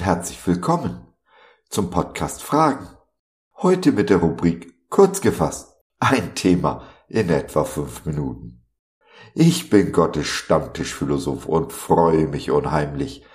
[0.00, 1.06] herzlich willkommen
[1.68, 2.88] zum Podcast Fragen.
[3.54, 5.76] Heute mit der Rubrik Kurz gefasst.
[6.00, 8.64] Ein Thema in etwa fünf Minuten.
[9.34, 13.26] Ich bin Gottes Stammtischphilosoph und freue mich unheimlich,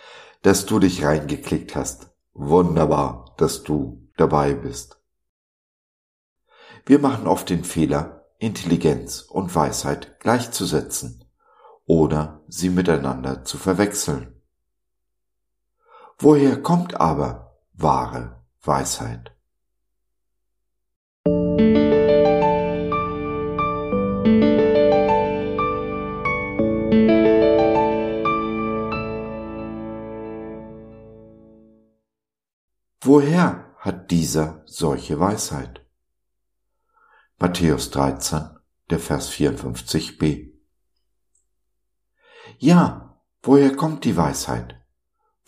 [0.42, 2.10] dass du dich reingeklickt hast.
[2.34, 5.00] Wunderbar, dass du dabei bist.
[6.88, 11.26] Wir machen oft den Fehler, Intelligenz und Weisheit gleichzusetzen
[11.86, 14.39] oder sie miteinander zu verwechseln.
[16.22, 19.34] Woher kommt aber wahre Weisheit?
[33.02, 35.88] Woher hat dieser solche Weisheit?
[37.38, 38.58] Matthäus 13,
[38.90, 40.52] der Vers 54b.
[42.58, 44.79] Ja, woher kommt die Weisheit?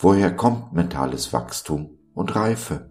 [0.02, 2.90] Woher kommt mentales Wachstum und Reife?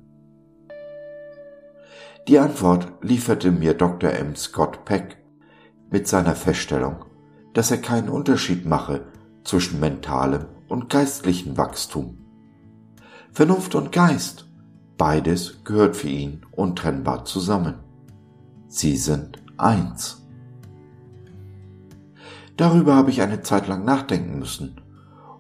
[2.30, 4.12] Die Antwort lieferte mir Dr.
[4.12, 4.38] M.
[4.38, 5.18] Scott Peck
[5.90, 7.04] mit seiner Feststellung,
[7.54, 9.08] dass er keinen Unterschied mache
[9.44, 12.18] zwischen mentalem und geistlichem Wachstum.
[13.34, 14.50] Vernunft und Geist,
[14.98, 17.80] beides gehört für ihn untrennbar zusammen.
[18.70, 20.26] Sie sind eins.
[22.56, 24.80] Darüber habe ich eine Zeit lang nachdenken müssen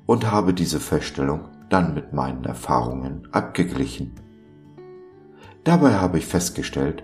[0.05, 4.14] und habe diese Feststellung dann mit meinen Erfahrungen abgeglichen.
[5.64, 7.03] Dabei habe ich festgestellt,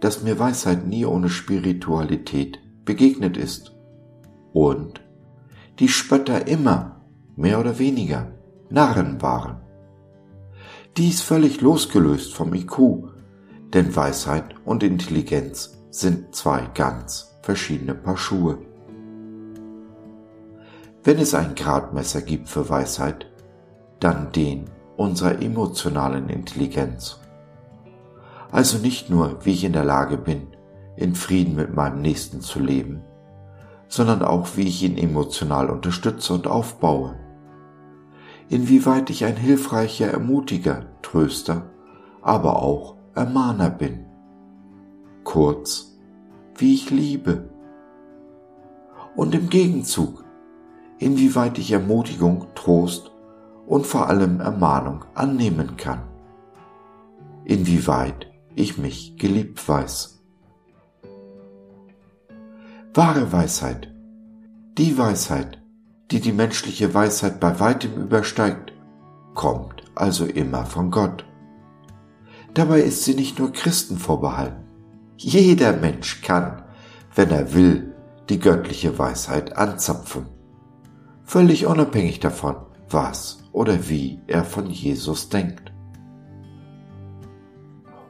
[0.00, 3.74] dass mir Weisheit nie ohne Spiritualität begegnet ist
[4.52, 5.00] und
[5.78, 7.00] die Spötter immer,
[7.36, 8.32] mehr oder weniger,
[8.68, 9.60] Narren waren.
[10.96, 13.08] Dies völlig losgelöst vom IQ,
[13.72, 18.58] denn Weisheit und Intelligenz sind zwei ganz verschiedene Paar Schuhe.
[21.04, 23.31] Wenn es ein Gradmesser gibt für Weisheit,
[24.02, 24.64] dann den
[24.96, 27.20] unserer emotionalen Intelligenz.
[28.50, 30.48] Also nicht nur, wie ich in der Lage bin,
[30.96, 33.02] in Frieden mit meinem Nächsten zu leben,
[33.88, 37.16] sondern auch, wie ich ihn emotional unterstütze und aufbaue.
[38.48, 41.70] Inwieweit ich ein hilfreicher Ermutiger, Tröster,
[42.20, 44.04] aber auch Ermahner bin.
[45.24, 45.96] Kurz,
[46.56, 47.48] wie ich liebe.
[49.16, 50.24] Und im Gegenzug,
[50.98, 53.11] inwieweit ich Ermutigung, Trost
[53.72, 56.02] und vor allem Ermahnung annehmen kann.
[57.46, 60.22] Inwieweit ich mich geliebt weiß.
[62.92, 63.90] Wahre Weisheit,
[64.76, 65.62] die Weisheit,
[66.10, 68.74] die die menschliche Weisheit bei weitem übersteigt,
[69.32, 71.24] kommt also immer von Gott.
[72.52, 74.68] Dabei ist sie nicht nur Christen vorbehalten.
[75.16, 76.62] Jeder Mensch kann,
[77.14, 77.94] wenn er will,
[78.28, 80.26] die göttliche Weisheit anzapfen.
[81.24, 82.56] Völlig unabhängig davon,
[82.92, 85.72] was oder wie er von Jesus denkt.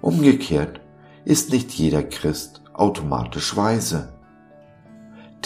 [0.01, 0.81] Umgekehrt
[1.25, 4.13] ist nicht jeder Christ automatisch weise.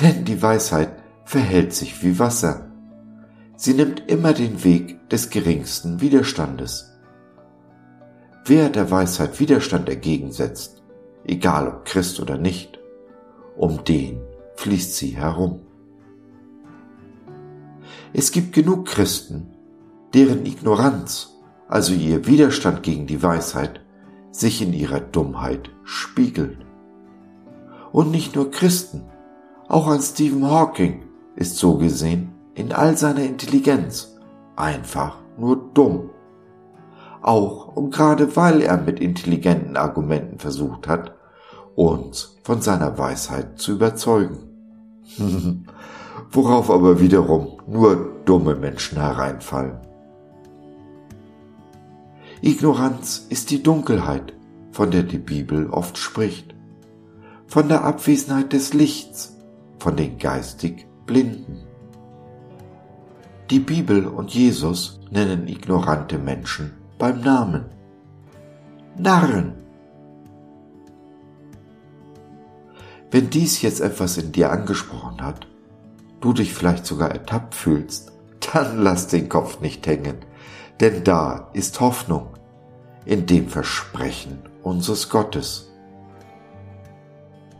[0.00, 0.90] Denn die Weisheit
[1.24, 2.70] verhält sich wie Wasser.
[3.56, 6.92] Sie nimmt immer den Weg des geringsten Widerstandes.
[8.44, 10.82] Wer der Weisheit Widerstand entgegensetzt,
[11.24, 12.78] egal ob Christ oder nicht,
[13.56, 14.20] um den
[14.56, 15.65] fließt sie herum.
[18.18, 19.48] Es gibt genug Christen,
[20.14, 21.34] deren Ignoranz,
[21.68, 23.82] also ihr Widerstand gegen die Weisheit,
[24.30, 26.56] sich in ihrer Dummheit spiegelt.
[27.92, 29.02] Und nicht nur Christen,
[29.68, 31.02] auch ein Stephen Hawking
[31.34, 34.16] ist so gesehen in all seiner Intelligenz
[34.56, 36.08] einfach nur dumm.
[37.20, 41.14] Auch und gerade weil er mit intelligenten Argumenten versucht hat,
[41.74, 44.38] uns von seiner Weisheit zu überzeugen.
[46.30, 49.78] Worauf aber wiederum nur dumme Menschen hereinfallen.
[52.42, 54.34] Ignoranz ist die Dunkelheit,
[54.72, 56.54] von der die Bibel oft spricht,
[57.46, 59.36] von der Abwesenheit des Lichts,
[59.78, 61.62] von den geistig Blinden.
[63.50, 67.66] Die Bibel und Jesus nennen ignorante Menschen beim Namen.
[68.98, 69.54] Narren.
[73.10, 75.46] Wenn dies jetzt etwas in dir angesprochen hat,
[76.20, 78.12] du dich vielleicht sogar ertappt fühlst,
[78.52, 80.18] dann lass den Kopf nicht hängen,
[80.80, 82.28] denn da ist Hoffnung
[83.04, 85.72] in dem Versprechen unseres Gottes.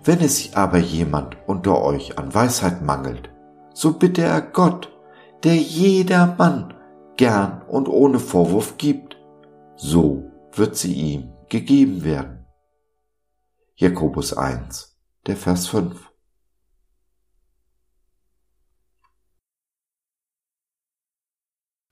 [0.05, 3.31] Wenn es aber jemand unter euch an Weisheit mangelt,
[3.75, 4.93] so bitte er Gott,
[5.43, 6.75] der jeder Mann
[7.17, 9.17] gern und ohne Vorwurf gibt,
[9.77, 12.47] so wird sie ihm gegeben werden.
[13.75, 16.06] Jakobus 1, der Vers 5.